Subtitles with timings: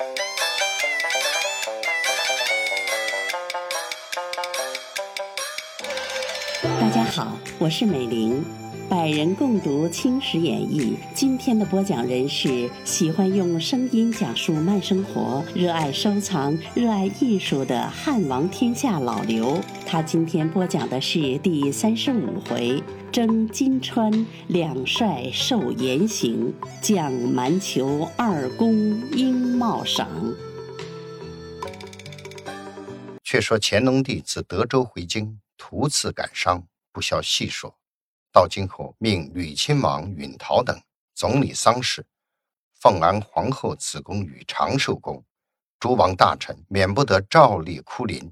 [0.00, 0.06] 大
[6.88, 8.42] 家好，我是美玲，
[8.88, 10.96] 百人共读《青史演义》。
[11.14, 19.60] 今天的播讲人是喜欢用声音讲述慢生活、热爱收藏、热爱艺术的汉王天下老刘。
[19.84, 22.82] 他今天播讲的是第三十五回：
[23.12, 28.72] 征金川，两帅受严刑；将蛮酋二公
[29.10, 30.08] 应茂赏。
[33.24, 36.62] 却说乾隆帝自德州回京，途次感伤。
[36.92, 37.74] 不消细说。
[38.32, 40.80] 到京后，命吕亲王允陶等
[41.14, 42.06] 总理丧事，
[42.80, 45.24] 奉安皇后子宫与长寿宫，
[45.80, 48.30] 诸王大臣免不得照例哭临。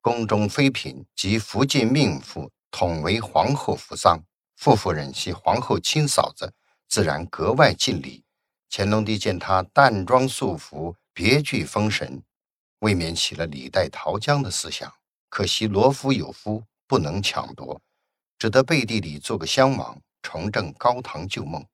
[0.00, 4.24] 宫中妃嫔及福晋命妇统为皇后扶丧，
[4.56, 6.52] 傅夫人系皇后亲嫂子，
[6.88, 8.24] 自然格外尽礼。
[8.70, 12.22] 乾隆帝见她淡妆素服，别具风神，
[12.80, 14.92] 未免起了李代桃僵的思想。
[15.28, 17.80] 可惜罗夫有夫，不能抢夺。
[18.38, 21.64] 只得背地里做个襄王，重振高堂旧梦。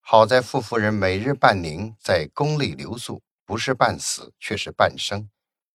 [0.00, 5.30] 好在傅夫人每日半宁在宫内留宿，不是半死，却是半生。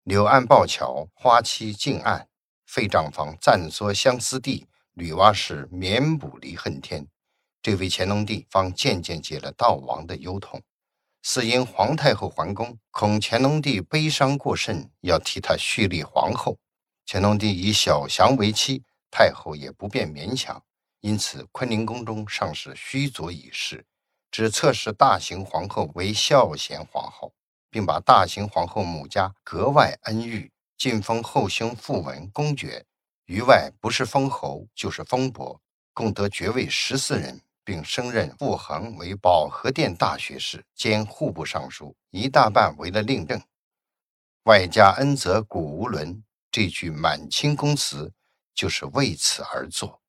[0.04, 2.30] 柳岸抱桥，花期近岸，
[2.74, 7.06] 废帐房暂缩相思地，女娲氏绵补离恨天。
[7.62, 10.60] 这位乾隆帝方渐渐解了悼亡的忧痛。
[11.22, 16.58] 似因皇太后还宫，恐乾隆帝悲伤过甚，要替他续立皇后。
[17.06, 18.84] 乾隆帝以小祥为妻。
[19.12, 20.64] 太后也不便勉强，
[21.02, 23.86] 因此坤宁宫中尚是虚佐以示，
[24.32, 27.36] 只册谥大行皇后为孝贤皇后，
[27.70, 30.52] 并把大行皇后母家格外恩遇，
[30.84, 32.86] 晋封后兄傅文公爵，
[33.28, 35.62] 于外不是封侯就是封伯，
[35.94, 43.42] 共得爵位十四人，并升任傅恒为保和殿大学士兼户部尚书，一大半为了令政，
[44.44, 48.12] 外加恩泽古无伦这句满清宫词。
[48.54, 50.02] 就是为此而作。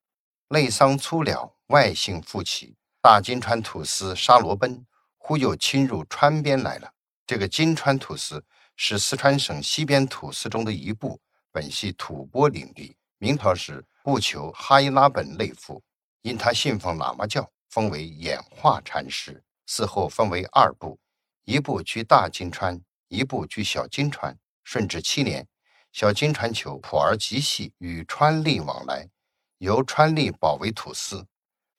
[0.49, 2.75] 内丧粗了，外姓复起。
[3.01, 4.85] 大金川土司沙罗奔
[5.17, 6.94] 忽又侵入川边来了。
[7.27, 8.43] 这个金川土司
[8.75, 11.19] 是四川省西边土司中的一部，
[11.51, 12.95] 本系吐蕃领地。
[13.17, 15.81] 明朝时，务求哈伊拉本内附，
[16.21, 19.43] 因他信奉喇嘛教，封为演化禅师。
[19.67, 20.99] 嗣后分为二部，
[21.45, 24.37] 一部居大金川，一部居小金川。
[24.63, 25.47] 顺治七年。
[25.91, 29.09] 小金川酋普儿吉系与川吏往来，
[29.57, 31.25] 由川吏保为土司。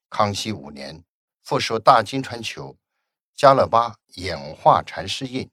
[0.08, 1.04] 康熙五年，
[1.44, 2.74] 复授大金川酋
[3.36, 5.50] 加勒巴演化禅师印。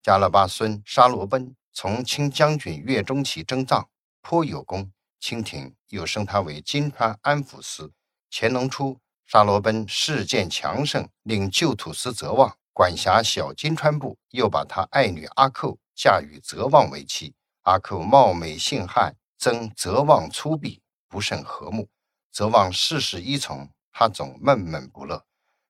[0.00, 3.88] 加勒巴孙沙罗奔从清将军岳钟琪征藏，
[4.22, 4.92] 颇有功。
[5.18, 7.92] 清廷又升他为金川安抚司。
[8.30, 17.34] 乾隆初，沙罗奔事见强盛，令旧土司泽旺管辖小金川部，又把他爱女阿寇嫁与泽旺为妻。
[17.62, 20.78] 阿寇貌美性悍，曾泽旺粗鄙，
[21.08, 21.88] 不甚和睦。
[22.30, 25.24] 泽旺事事依从，他总闷闷不乐。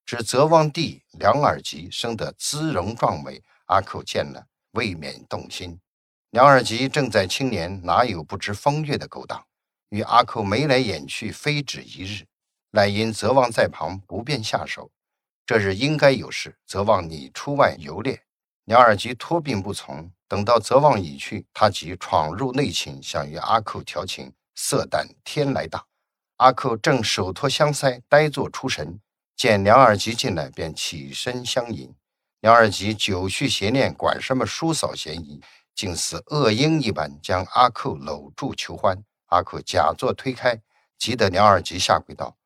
[0.06, 5.80] 指泽望弟梁尔吉生得姿容壮美，阿寇见了未免动心。
[6.30, 9.42] 梁尔吉正在青年，哪有不知风月的勾当？
[9.88, 12.26] 与阿寇眉来眼去，非止一日。
[12.72, 14.90] 乃因泽旺在旁，不便下手。
[15.46, 18.24] 这日应该有事，泽望拟出外游猎，
[18.64, 20.10] 梁尔吉托病不从。
[20.28, 25.86] 等到泽望已去，他即闯入内寝，想与阿寇调情，色胆天来大。
[26.36, 29.00] 阿寇正手托香腮，呆坐出神，
[29.36, 31.94] 见梁二吉进来，便起身相迎。
[32.40, 35.42] 梁二吉久蓄邪念，管什么叔嫂嫌疑，
[35.74, 39.02] 竟似恶鹰一般，将阿寇搂住求欢。
[39.26, 40.60] 阿寇假作推开，
[40.96, 42.36] 急得梁二吉下跪道：“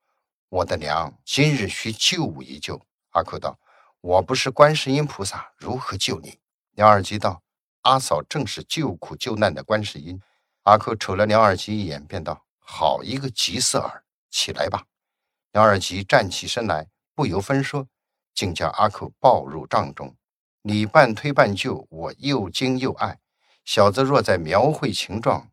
[0.48, 3.58] 我的娘，今日需救我一救。”阿寇道
[4.00, 6.38] ：“我不是观世音菩萨，如何救你？”
[6.72, 7.42] 梁二吉道。
[7.82, 10.20] 阿嫂正是救苦救难的观世音。
[10.64, 14.84] 阿寇瞅了梁二吉一眼，便道：“好一个吉色儿，起来吧。”
[15.52, 17.88] 梁二吉站起身来，不由分说，
[18.34, 20.14] 竟将阿扣抱入帐中。
[20.62, 23.18] 你半推半就，我又惊又爱。
[23.64, 25.50] 小子若在描绘情状，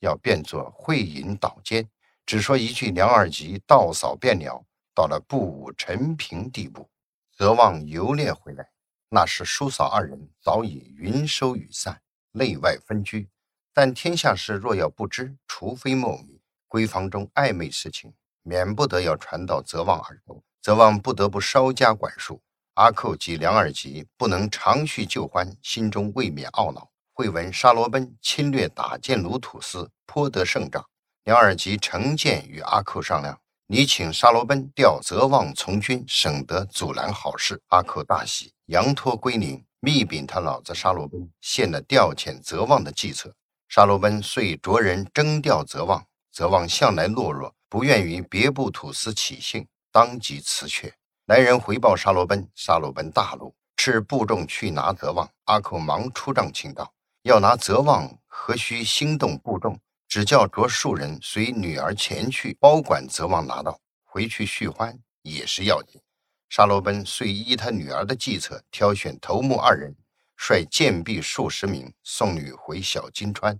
[0.00, 1.88] 要变作会引导奸。
[2.24, 4.64] 只说一句，梁二吉倒扫便了，
[4.94, 6.88] 到了不武陈平地步。
[7.36, 8.70] 则望游猎回来。
[9.08, 12.00] 那时叔嫂二人早已云收雨散，
[12.32, 13.28] 内外分居。
[13.72, 16.40] 但天下事若要不知，除非莫名。
[16.68, 18.14] 闺房中暧昧事情，
[18.44, 20.40] 免不得要传到泽旺耳中。
[20.62, 22.40] 泽旺不得不稍加管束。
[22.74, 26.90] 阿寇及梁二吉不能长叙旧欢，心中未免懊恼。
[27.12, 30.84] 会闻沙罗奔侵略打建鲁土司，颇得胜仗。
[31.24, 33.38] 梁二吉乘剑与阿寇商量。
[33.66, 37.62] 你请沙罗奔调泽旺从军，省得阻拦好事。
[37.68, 43.34] 阿寇大喜，佯托归宁，密禀他老子沙罗奔献了调遣泽旺的计策。
[43.68, 50.94] 沙罗奔遂着人征调泽旺，泽旺向来懦弱，不愿与别部土司起信，当即辞却。
[51.26, 55.28] 来人回报沙罗奔，沙罗奔大怒，斥部众去拿泽旺。
[55.46, 56.94] 阿寇忙出帐请道
[57.26, 59.76] ：“要拿泽旺，何须心动部众？
[60.06, 66.00] 只叫着数人随女儿前去，包管泽旺拿到，回去续欢也是要紧。”
[66.48, 69.96] 沙罗奔遂依他女儿的计策，挑选头目二人，
[70.36, 73.58] 率剑婢数十名送女回小金川。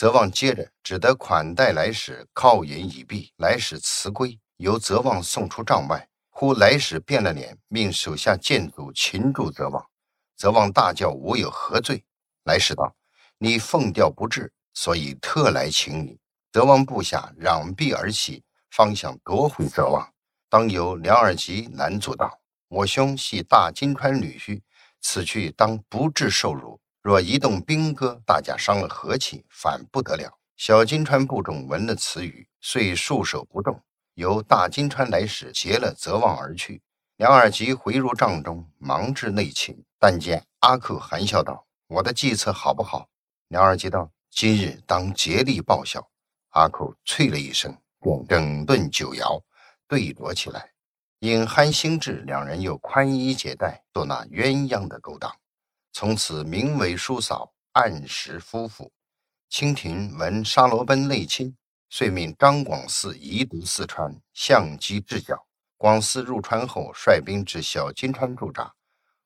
[0.00, 6.08] 泽望接着只得款待来使，靠饮已毕，来使辞归，由泽望送出帐外。
[6.30, 9.84] 忽来使变了脸，命手下剑卒擒住泽望。
[10.38, 12.02] 泽望大叫：“吾有何罪？”
[12.44, 12.96] 来使道
[13.36, 16.18] ：“你奉调不至，所以特来请你。”
[16.50, 20.10] 泽望部下攘臂而起，方想夺回泽望。
[20.48, 24.62] 当由梁尔吉拦阻道：“我兄系大金川女婿，
[25.02, 26.79] 此去当不至受辱。
[27.02, 33.82] 若移动兵戈，大家伤了和气，反不得了。”小金川部众闻了此语，遂束手不动。
[34.14, 36.82] 由大金川来使劫了泽望而去。
[37.16, 43.08] 梁二吉回入帐中，忙至内寝，但见阿克含笑道：“我的计策好不好？”
[43.48, 46.10] 梁二吉道：“今日当竭力报效。”
[46.52, 47.74] 阿克啐了一声，
[48.28, 49.42] 整顿酒肴。
[49.88, 50.70] 对酌起来，
[51.20, 55.34] 饮酣兴致，两人又宽衣解带，做那鸳鸯的勾当。
[55.92, 58.92] 从此名为叔嫂，暗时夫妇。
[59.48, 61.56] 清廷闻沙罗奔内亲，
[61.88, 65.46] 遂命张广嗣移都四川，相机治剿。
[65.76, 68.74] 广嗣入川后，率兵至小金川驻扎，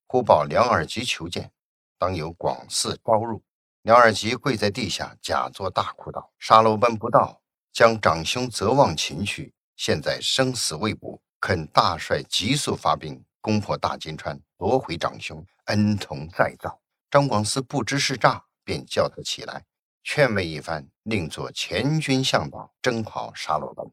[0.07, 1.53] 忽报梁尔吉求见，
[1.99, 3.43] 当由广嗣招入。
[3.83, 16.81] 梁尔吉跪在地下，假作大哭道：“沙罗奔不到，将长兄泽望擒去。”现在生死未卜，肯大帅急速发兵攻破大金川，夺回长兄，恩同再造。
[17.11, 19.65] 张广嗣不知是诈，便叫他起来，
[20.03, 23.87] 劝慰一番，另作前军向导，征讨沙罗奔。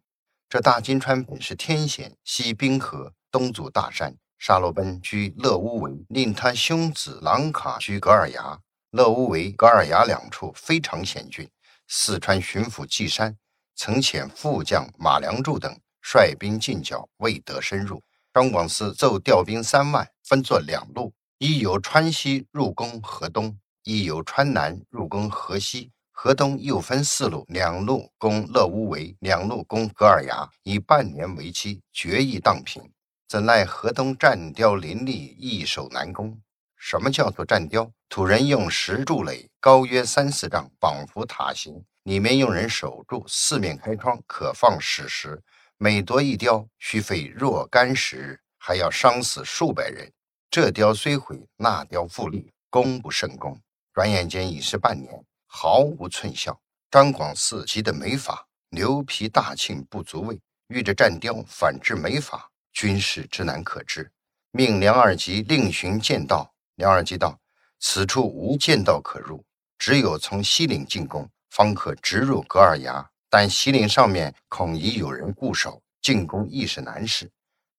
[0.50, 4.18] 这大金川本是天险，西冰河，东阻大山。
[4.38, 8.59] 沙罗奔居勒乌维，令他兄子朗卡居格尔牙。
[8.89, 11.50] 勒乌维、格尔牙两处非常险峻。
[11.88, 13.38] 四川巡抚季山。
[13.75, 18.03] 曾遣副将马良柱等率兵进剿，未得深入。
[18.33, 21.13] 张广嗣奏调兵三万，分作两路：
[21.44, 25.92] 一由川西入攻河东，一由川南入攻河西。
[26.12, 32.84] 河东又分四路，两路攻乐乌围，两路攻格尔牙，以半年为期，决意荡平。
[33.28, 36.40] 怎奈河东战雕林立，易守难攻。
[36.78, 37.92] 什么叫做战雕？
[38.08, 41.84] 土人用石筑垒，高约三四丈，仿佛塔形。
[42.04, 45.42] 里面用人守住，四面开窗，可放矢石。
[45.80, 50.14] 每夺一雕，需费若干时日，还要伤死数百人。
[50.51, 53.57] 这雕虽毁，那雕复立，功不胜功。
[53.94, 55.09] 转眼间已是半年，
[55.48, 56.59] 毫无寸效。
[56.89, 60.38] 张广嗣急得没法，牛皮大庆不足畏，
[60.68, 64.12] 遇着战雕，反致没法，军事之难可知。
[64.51, 66.54] 命梁二吉另寻剑道。
[66.75, 67.39] 梁二吉道
[67.80, 69.42] ：“此处无剑道可入，
[69.77, 77.31] 只有从西岭进攻。”方可直入格尔崖，但西岭上面恐已有人固守，进攻亦是难事。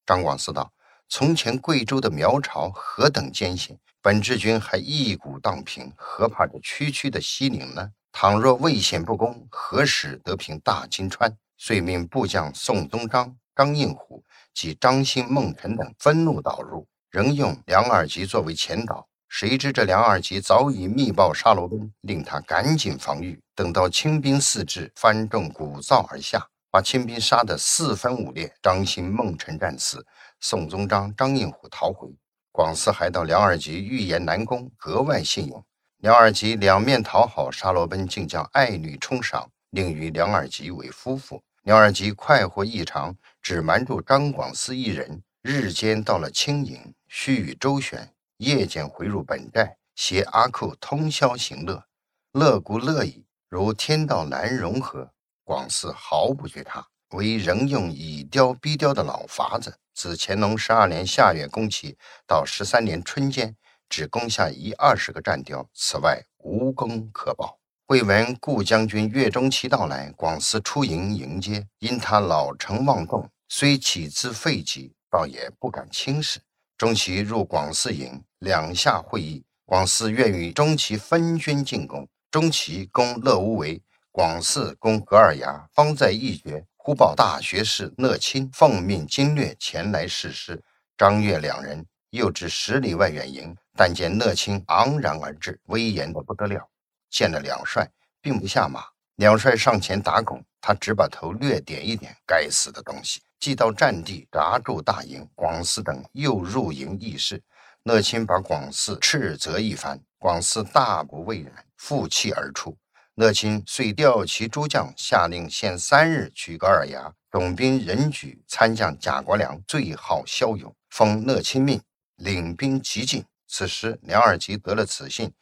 [0.06, 0.72] 张广嗣道
[1.14, 7.90] ：“从前贵州的苗朝何等艰险，本治军还一鼓荡平，何怕这区区的西岭呢？
[8.12, 19.06] 倘若魏险不攻，何时得平大金川？”遂命部将宋宗章、张应虎及张兴、孟辰等分路导入，仍用梁二吉作为前导。
[19.28, 23.38] 谁知这梁二吉早已密报沙罗奔，令他赶紧防御。
[23.54, 28.50] 等到清兵四至，翻众鼓噪而下，把清兵杀得四分五裂。
[28.62, 30.04] 张兴、孟辰战死，
[30.44, 32.12] 宋宗章、张应虎逃回。
[32.50, 35.64] 广嗣还到梁二吉预言难攻，格外信用。
[35.98, 41.40] 梁二吉两面讨好，沙罗奔竟将爱女充赏，令与梁二吉为夫妇。
[41.62, 45.22] 梁二吉快活异常，只瞒住张广嗣一人。
[45.42, 48.12] 日间到了清营，须与周旋。
[48.38, 51.84] 夜间回入本寨，携阿寇通宵行乐，
[52.32, 55.08] 乐故乐矣，如天道难融合。
[55.44, 59.78] 广嗣毫不觉他，为仍用以雕逼雕的老法子。
[59.94, 63.54] 自乾隆十二年夏月攻其，到十三年春间，
[63.88, 67.58] 只攻下一二十个战雕，此外无功可报。
[67.88, 76.40] 未闻顾将军岳钟琪到来，广嗣出营迎接，因他老成妄动，虽起自废疾，倒也不敢轻视。
[76.78, 79.44] 钟琪入广嗣营，两下会议。
[79.66, 82.08] 广嗣愿与钟琪分军进攻。
[82.30, 86.64] 钟琪攻乐无为，广嗣攻格尔牙，方在一决。
[86.84, 90.60] 忽报大学士乐清奉命经略前来誓师。
[90.98, 96.68] 张岳两人又至十里外远营，但见乐清昂然而至，威严的不得了。
[97.08, 97.88] 见了两帅，
[98.20, 98.82] 并不下马。
[99.14, 102.16] 两帅上前打拱，他只把头略点一点。
[102.26, 103.22] 该死的东西！
[103.38, 107.40] 即到战地扎住大营，广嗣等又入营议事。
[107.84, 112.76] 乐清把广嗣斥责一番，广嗣大不畏然，负气而出。
[113.16, 117.12] 乐清遂调其诸将，下令限三日取格尔牙。
[117.30, 121.80] 总兵任举、参将贾国良最好骁勇，封乐清命，
[122.16, 123.24] 领兵急进。
[123.48, 125.32] 此时梁二吉得了此信，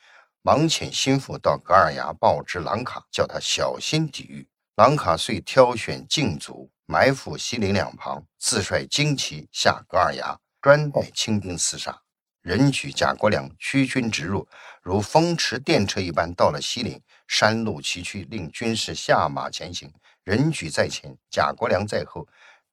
[0.43, 4.49] 忙遣心腹到格尔牙报知郎卡，叫他小心抵御。
[4.77, 12.01] 郎卡遂挑选禁卒，埋伏西陵两旁，自率精骑下格尔牙，专待清兵厮杀。
[12.43, 14.49] 任举、贾国良驱军直入，
[14.83, 17.01] 如风驰电掣一般，到了西陵。
[17.29, 19.93] 山路崎岖，令军士下马前行。
[20.25, 22.27] 任举在前，贾国良在后。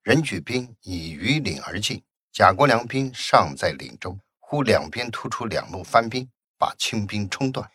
[0.03, 4.19] 任举兵已于岭而进，贾国良兵尚在岭中。
[4.39, 7.69] 忽两边突出两路番兵，把清兵冲断。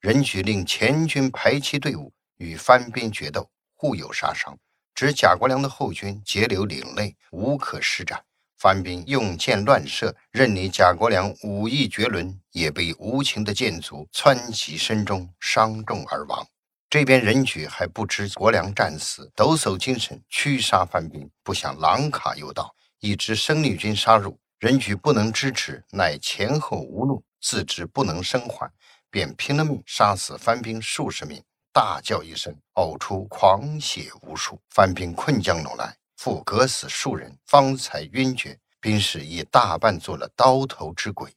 [0.00, 4.56] 任举令前军排齐队伍，与番兵决斗，互有杀伤。
[4.94, 8.22] 指贾国良的后军截留岭内，无可施展。
[8.58, 16.44] 番兵用箭乱射，任你贾国良武艺绝伦，也被无情的箭卒窜袭身中，伤重而亡。
[16.90, 21.30] 这边任举还不知国良战死，抖擞精神驱杀番兵。
[21.44, 28.68] 不想狼卡又到，一支生力军杀入，任举不能支持，乃前后无路，自知不能生还，
[29.08, 31.40] 便拼了命杀死番兵数十名，
[31.72, 34.60] 大叫一声，呕出狂血无数。
[34.70, 38.58] 番兵困将拢来，复割死数人，方才晕厥。
[38.80, 41.32] 兵士已大半做了刀头之鬼。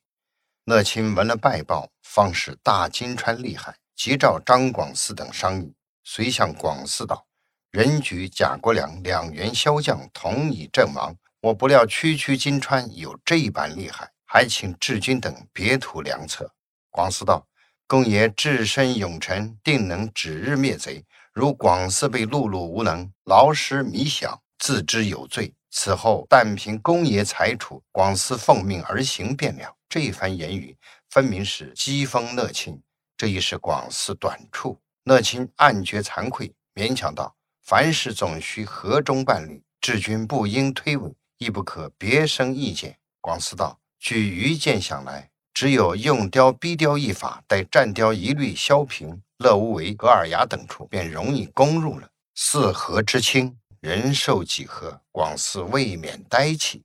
[0.65, 3.77] 乐清闻了败报，方是大金川厉害。
[3.95, 7.27] 即召张广嗣等商议，遂向广嗣道
[7.69, 16.51] ：“任举、贾国良两员骁将同已阵亡，我不料区区金川有这般厉害，还请治军等别图良策。”
[16.89, 17.47] 广嗣道
[17.85, 21.05] ：“公爷智深勇沉，定能指日灭贼。
[21.31, 25.53] 如广嗣被碌碌无能，劳师弥饷，自知有罪。
[25.71, 30.77] 此后但凭公爷裁处，广嗣奉命而行便了。”这一番言语，
[31.09, 32.81] 分明是讥讽乐清。
[33.17, 52.09] 这已是广嗣短处，乐清暗觉惭愧，勉强道：“凡事总需和中办理，治军不应推诿，亦不可别生意见。”广嗣道：“据愚见想来，只有用雕逼雕一法，待战雕一律削平，乐无为、格尔牙等处便容易攻入了。
[52.35, 56.83] 四合之清，人寿几何？”广嗣未免呆气。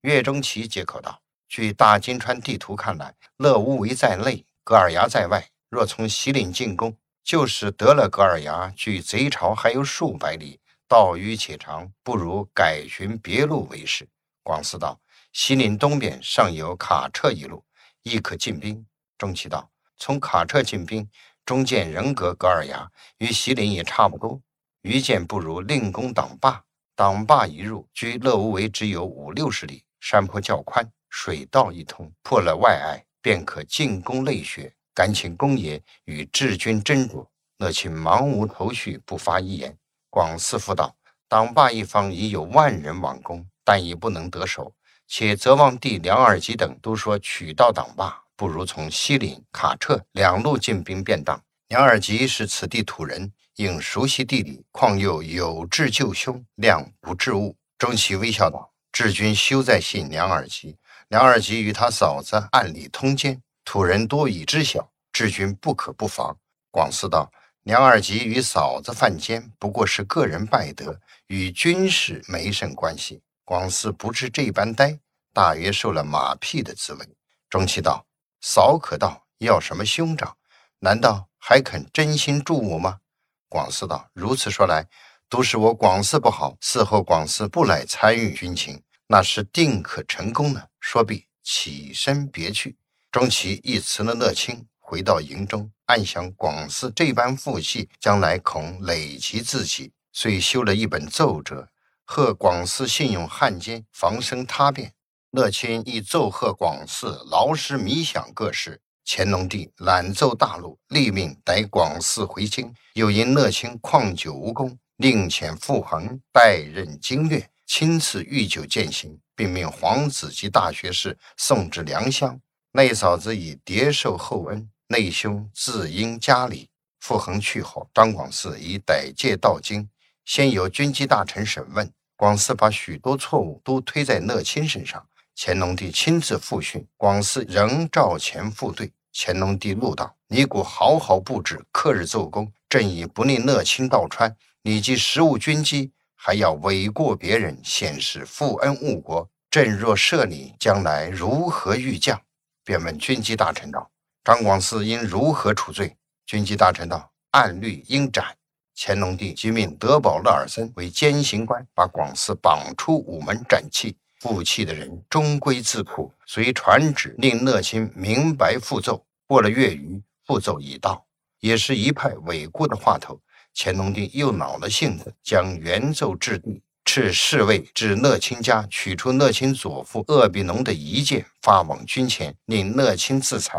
[0.00, 14.08] 岳钟琪接口道：“据大金川地图看来，乐无为在内，格尔牙在外。”若从西岭进攻，就是得了格尔牙，距贼巢还有数百里，道迂且长，不如改寻别路为是。
[14.42, 14.98] 广嗣道
[15.34, 17.62] ：“西岭东边尚有卡彻一路，
[18.02, 18.86] 亦可进兵。”
[19.18, 21.06] 钟琪道：“从卡彻进兵，
[21.44, 24.40] 中间仍隔格尔牙，与西岭也差不多。
[24.82, 26.62] 愚见不如另攻党坝。
[26.94, 37.24] 党坝一入，距乐无为只有五六十里，山坡较宽，水道一通，破了外隘，便可进攻内穴。”敢请公爷与治军斟酌。
[37.58, 39.76] 乐清茫无头绪，不发一言。
[40.10, 40.96] 广嗣复道
[41.28, 44.74] ：“党霸一方已有万人往攻，但已不能得手。
[45.06, 51.40] 且泽望弟梁尔吉等都说取到党霸，不如从西岭、卡彻两路进兵便当。
[51.68, 60.76] 梁尔吉是此地土人，应熟悉地理，况又有志救兄，谅不治物。”钟琪微笑道：“治军休再信梁二吉，
[61.08, 66.38] 梁二吉与他嫂子暗里通奸。”土人多已知晓，治军不可不防。
[66.70, 67.30] 广嗣道
[67.64, 74.98] ：“梁二吉与嫂子犯奸，不过是个人败德，与军事没甚关系。”广嗣不知这般呆，
[75.32, 77.08] 大约受了马屁的滋味。
[77.50, 78.06] 钟琪道
[78.40, 80.36] ：“嫂可道要什么兄长？
[80.78, 83.00] 难道还肯真心助我吗？”
[83.48, 84.86] 广嗣道：“如此说来，
[85.28, 86.56] 都是我广嗣不好。
[86.60, 92.76] 事后广嗣不来参与军情，那是定可成功的。”说毕，起身别去。
[93.10, 101.68] 钟琪亦辞了乐清，回到营中，暗想广嗣这般负气，将来恐累及自己，遂修了一本奏折，
[102.04, 104.92] 贺广嗣信用汉奸，防生他变。
[105.30, 108.80] 乐清亦奏贺广嗣劳师弥饷各事。
[109.10, 112.74] 乾隆帝览奏大怒，立命逮广嗣回京。
[112.92, 122.38] 又因乐清旷久无功，令遣傅恒代任经略，亲自御酒饯行，并命皇子及大学士送至良乡。
[122.72, 126.68] 内嫂子以叠受厚恩，内兄自应加礼。
[127.00, 129.88] 傅恒去后，张广嗣以逮戒到京，
[130.26, 131.90] 先由军机大臣审问。
[132.14, 138.92] 广嗣把许多错误都推在乐清身上，乾隆帝亲自复训，广嗣仍照前复对。
[139.12, 144.36] 乾隆帝怒道：“你故好好布置，克日奏功，朕已不令乐清道川。
[144.62, 149.28] 你既失误军机，还要诿过别人，显示负恩误国。
[149.50, 152.20] 朕若赦你，将来如何御降？”
[152.64, 153.90] 便问军机大臣道
[154.22, 155.96] ：“张广嗣应如何处罪？”
[156.26, 158.36] 军机大臣道：“按律应斩。”
[158.76, 163.96] 乾隆帝即命德保勒尔森为监刑官，把广嗣绑出午门斩弃。
[164.20, 169.04] 负气的人终归自苦，遂传旨令乐清明白复奏。
[169.26, 171.06] 过了月余，复奏已到，
[171.40, 173.20] 也是一派诿过的话头。
[173.54, 183.58] 乾隆帝又恼了性子，将原奏置地，敕侍卫至乐清家，取出乐清左父鄂必农的遗剑，发往军前，令乐清自裁。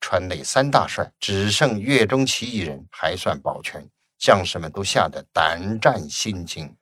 [0.00, 3.86] 川内三大帅只剩岳钟琪一人还算保全，
[4.18, 6.74] 将士们都吓得胆战心惊。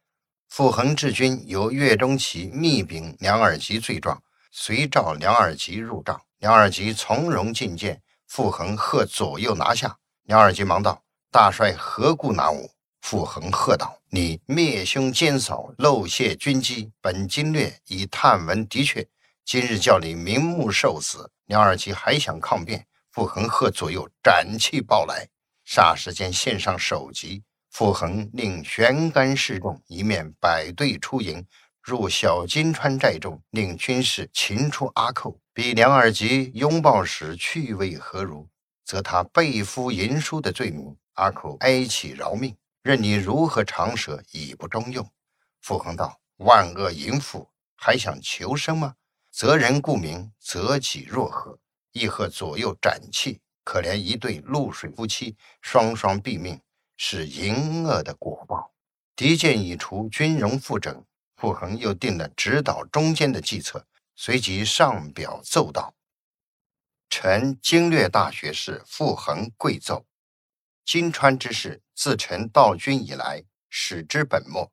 [0.48, 8.00] 傅恒治军由岳钟琪密禀梁尔吉罪状，随召梁尔吉入帐，梁尔吉从容进谏。
[8.26, 12.68] 傅恒喝左右拿下，梁尔吉忙道：“大帅何故拿我？”
[13.00, 19.06] 傅恒喝道：“你灭兄奸嫂，漏泄军机，本经略已探闻的确，
[19.44, 22.86] 今日叫你明目受死。”梁尔吉还想抗辩。
[23.12, 25.28] 傅恒喝左右斩气报来，
[25.66, 27.42] 霎时间献上首级。
[27.78, 31.46] 傅恒令悬杆示众，一面摆队出营，
[31.80, 35.38] 入小金川寨中，令军士擒出阿寇。
[35.54, 38.48] 比梁二吉拥抱时趣味何如？
[38.84, 45.08] 则他背夫淫书的罪名，阿寇哀泣饶命，任你如何长舌，已不中用。
[45.60, 48.96] 傅恒道：“万恶淫妇，还想求生吗？
[49.30, 51.56] 择人顾名，择己若何？”
[51.94, 56.60] 亦贺左右斩气，可怜一对露水夫妻，双双毙命，
[56.98, 58.74] 是淫恶的果报。
[59.16, 61.04] 敌舰已除，军容复整，
[61.36, 65.94] 傅恒又定了指导中间的计策，随即上表奏道
[67.08, 70.04] ：“臣经略大学士傅恒贵奏，
[70.84, 74.70] 金川之事，自臣到军以来，始之本末。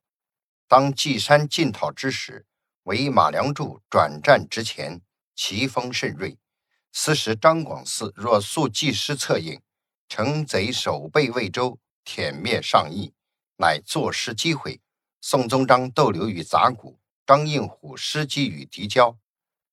[0.68, 2.44] 当稷山进讨之时，
[2.82, 5.00] 为马良柱转战之前，
[5.34, 6.36] 奇锋甚锐。”
[6.92, 9.60] 此时张广嗣若速济师策应，
[10.08, 13.12] 乘贼守备魏州，殄灭上邑，
[13.58, 14.80] 乃坐失机会。
[15.20, 19.18] 宋宗章逗留于杂谷，张应虎失机于敌交，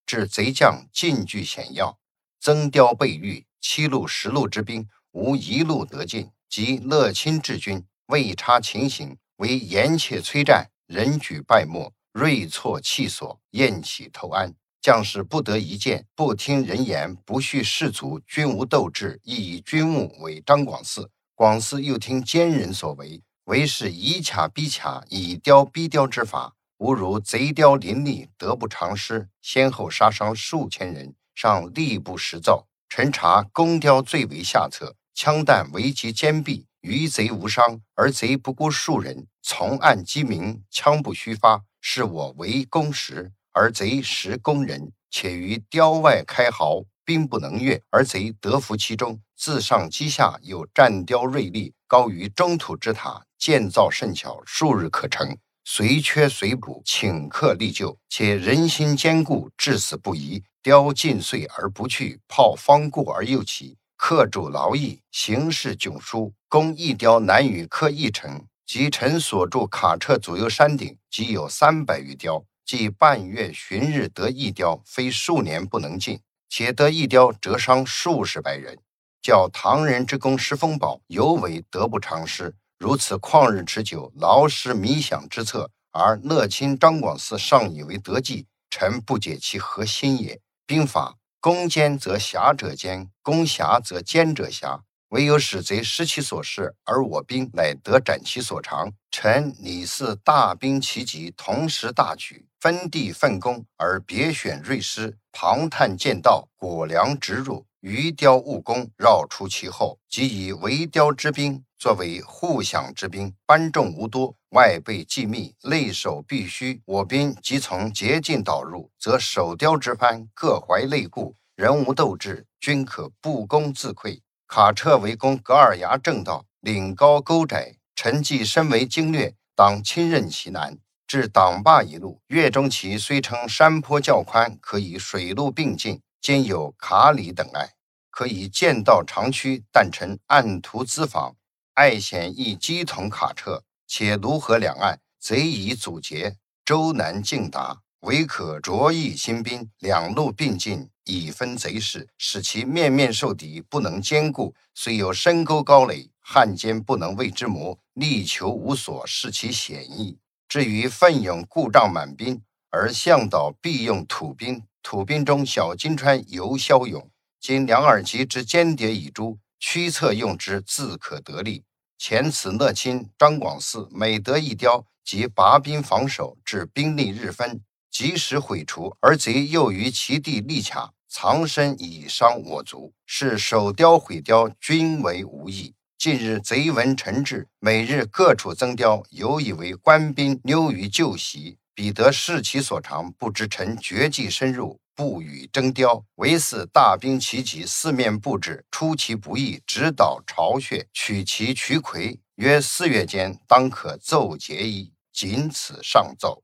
[0.05, 1.99] 致贼将进据险要，
[2.39, 6.31] 增雕备御，七路十路之兵无一路得进。
[6.49, 14.53] 及乐清治军未察情形，为严切催战，人举败没，锐挫气所，宴起投安。
[14.79, 21.07] 将士不得一见，不听人言，不恤士卒，均无斗志，亦以军务为张广嗣。
[21.35, 32.67] 广嗣又听奸人所为，为是以卡逼卡，以雕逼雕之法，吾如贼雕林立，得不偿失，先后杀伤数千人，尚力不实奏。
[32.87, 43.31] 臣查公雕最为下策，枪弹为其坚壁，于贼无伤，而贼不顾数人，从暗击鸣，枪不虚发，是我为公时。
[43.55, 55.37] 而贼实攻人，且于雕外开壕，兵不能越，而贼得伏其中，自上击下，有战雕锐利，高于中土之塔，建造甚巧，数日可成。
[55.65, 60.43] 随缺随补，顷刻立就，且人心坚固，至死不移。
[60.61, 68.45] 雕尽碎而不去，炮方固而又起，克主劳役，形势窘疏，攻一雕难与克一城。
[68.65, 72.45] 及臣所住卡彻左右山顶，即有三百余雕。
[72.65, 76.17] 即半月旬日得一雕，非数年不能尽；
[76.55, 78.77] 且得一雕，折伤数十百人。
[79.23, 82.53] 叫唐人之功失风宝，尤为得不偿失。
[82.77, 90.39] 如此旷日持久、劳师弥饷之策，而乐清、张广嗣尚以为得计，臣不解其何心也。
[90.67, 94.83] 兵法：攻坚则侠者坚，攻狭则坚者狭。
[95.13, 98.91] 唯有使贼失其所势，而我兵乃得斩其所长。
[99.11, 116.81] 臣拟似大兵齐集，同时大举，分地分工，而别选锐师，旁探剑道，果粮直入，鱼雕误攻，绕出其后，即以围雕之兵作为护饷之兵，班众无多，外备既密，内守必须。
[116.85, 124.19] 我兵即从捷径导入，则守雕之藩各怀内顾，人无斗志，均可不攻自溃。
[124.55, 130.77] 卡车围攻格尔牙正道，岭高沟窄，臣既身为经略，党亲任其难。
[131.07, 137.71] 至党坝一路，岳中旗虽称山坡较宽，可以水陆并进，兼有卡里等隘，
[138.11, 139.63] 可以剑道长驱。
[139.71, 141.35] 但臣暗图资访，
[141.73, 154.55] 爱险亦机同卡车，且卢河两岸贼已阻截，舟南径达，唯可着意兴兵，两路并进，以分贼势，使其面面受敌，不能兼顾。
[154.73, 160.17] 虽有深沟高垒，汉奸不能为之谋，力求无所，是其险易。
[160.47, 171.63] 至于奋勇故障满兵，而向导必用土兵，土兵中小金川尤骁勇，今两耳其之间谍已诛，驱策用之，自可得利。
[171.97, 177.61] 前此乐清、张广嗣每得一雕，即拔兵防守，致兵力日分，
[177.93, 185.75] 及时毁除，而贼又于其地立卡，藏身以伤我族，是守雕毁雕，均为无益。
[185.99, 194.79] 近日贼闻陈至，每日各处增雕，犹以为官兵溜于旧习，彼得视其所长，不知臣绝技深入。
[194.95, 202.19] 不与争雕，唯似大兵齐集，四面布置，出其不意，直捣巢穴，取其渠魁。
[202.35, 204.91] 约四月间，当可奏节矣。
[205.11, 206.42] 仅此上奏。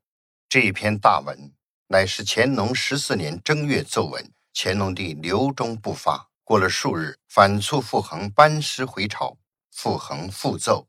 [0.50, 1.52] 这篇大文
[1.86, 6.28] 乃是乾隆十四年正月奏文，乾隆帝留中不发。
[6.42, 9.38] 过了数日，反促傅恒班师回朝。
[9.70, 10.88] 傅恒复奏：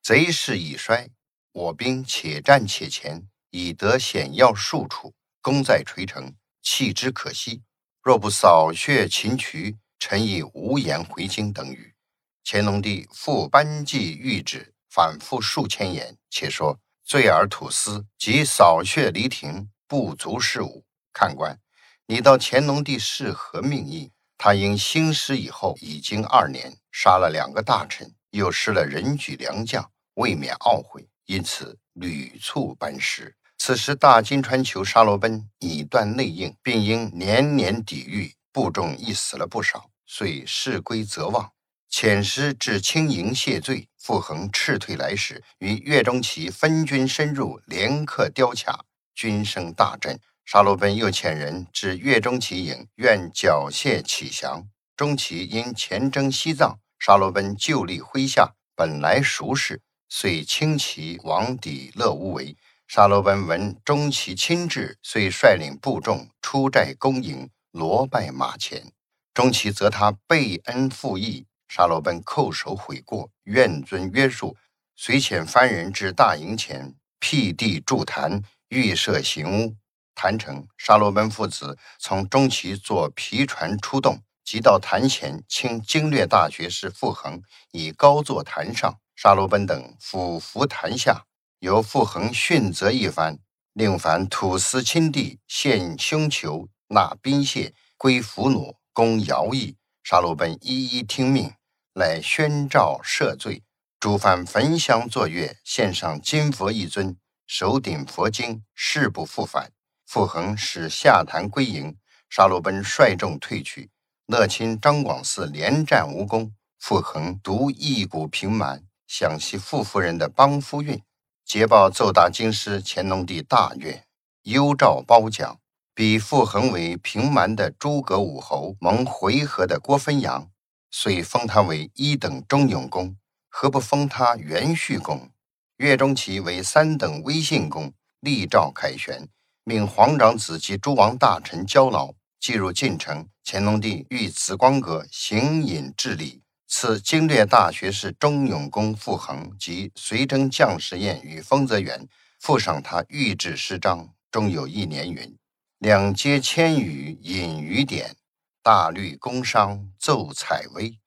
[0.00, 1.10] 贼势已衰，
[1.52, 6.34] 我兵且战且前，已得险要数处，功在垂成。
[6.62, 7.60] 弃之可惜，
[8.02, 11.52] 若不扫穴擒渠，臣已无颜回京。
[11.52, 11.94] 等语。
[12.42, 16.16] 乾隆帝复颁记谕旨，反复数千言。
[16.30, 20.84] 且说罪尔土司及扫穴离庭，不足事务。
[21.12, 21.58] 看官，
[22.06, 24.12] 你到乾隆帝是何命意？
[24.38, 33.36] 他因兴师以后，已经二年，杀了两个大臣，又失了人举良将，未免懊悔，因此屡促班师。
[33.58, 41.52] 此时，大金川酋沙罗奔已断内应，并因年年抵御，部众亦死了不少，遂事归则忘。
[41.92, 50.18] 遣师至清营谢罪，傅恒斥退来时，与岳钟琪分军深入，连克雕卡，军声大振。
[50.46, 54.66] 沙罗奔又遣人至岳钟琪营，愿缴械启降。
[54.96, 62.56] 钟琪因前征西藏，沙罗奔旧立麾下，本来熟识，遂轻骑往抵乐无为。
[62.88, 68.92] 沙罗奔闻钟琪亲至，遂率领部众出寨攻营，罗拜马前。
[69.34, 74.54] 钟琪责他背恩负义，沙罗奔叩首悔过，愿遵约束，
[74.94, 79.74] 遂遣番人至大营前，辟地筑坛，预设行屋。
[80.14, 91.24] 坛城，沙罗奔父子从钟琪坐皮船出动，即到坛前，请经略大学士傅恒以高坐坛上，沙罗奔等俯伏坛下。
[91.60, 93.38] 由傅恒训责一番，
[93.72, 99.78] 令凡土司亲弟献凶囚，纳宾谢，归俘虏，供徭役。
[100.04, 101.52] 沙罗奔一一听命，
[101.94, 103.62] 乃宣诏赦罪。
[104.00, 109.72] 诸犯焚香作乐，献上金佛一尊，手顶佛经，誓不复返。
[110.06, 111.96] 傅恒使下坛归营，
[112.28, 113.90] 沙罗奔率众退去。
[114.26, 121.00] 乐清、张广嗣连战无功，傅恒独一股平蛮，享系傅夫人的帮夫运。
[121.44, 124.04] 捷报奏达京师，乾隆帝大悦，
[124.42, 125.58] 优诏褒奖。
[125.94, 130.50] 比傅恒为平蛮的诸葛武侯，蒙回纥的郭汾阳，
[130.92, 133.16] 遂封他为一等忠勇公，
[133.48, 135.30] 何不封他元叙公？
[135.78, 139.26] 岳钟琪为三等威信公，立诏凯旋，
[139.64, 143.26] 命皇长子及诸王大臣交劳，寄入晋城。
[143.44, 146.42] 乾隆帝御紫光阁行隐致礼。
[146.68, 152.06] 赐经略大学士钟永公傅恒及随征将士宴与丰泽远，
[152.38, 155.36] 附上他御制诗章，终有一年云
[155.80, 158.14] ：“两阶千语引于典，
[158.62, 160.98] 大律宫商奏采薇。”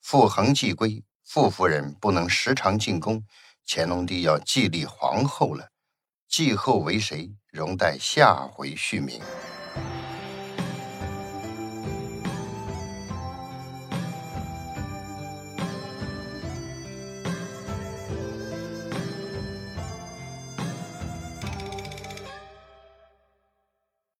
[0.00, 3.24] 傅恒既归，傅夫人不能时常进宫，
[3.66, 5.70] 乾隆帝要继立皇后了。
[6.28, 7.34] 继后为谁？
[7.50, 9.20] 容待下回续明。